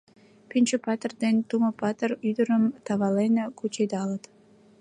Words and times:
Пӱнчӧ-патыр 0.49 1.11
ден 1.23 1.35
Тумо-патыр 1.49 2.11
ӱдырым 2.29 2.63
тавален 2.85 3.35
кучедалыт. 3.57 4.23